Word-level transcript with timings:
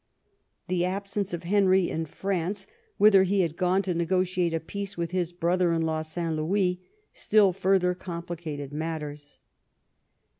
The 0.67 0.83
absence 0.83 1.31
of 1.31 1.43
Henry 1.43 1.87
in 1.87 2.07
France, 2.07 2.65
whither 2.97 3.21
he 3.21 3.41
had 3.41 3.55
gone 3.55 3.83
to 3.83 3.93
negotiate 3.93 4.51
a 4.51 4.59
peace 4.59 4.97
with 4.97 5.11
his 5.11 5.31
brother 5.31 5.71
in 5.73 5.83
law 5.83 6.01
St. 6.01 6.35
Louis, 6.35 6.81
still 7.13 7.53
further 7.53 7.93
complicated 7.93 8.73
matters. 8.73 9.37